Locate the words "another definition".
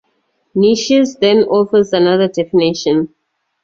1.93-3.13